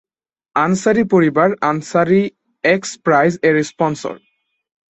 [0.55, 2.21] আনসারি পরিবার Ansari
[2.63, 4.15] X prize এর sponsor.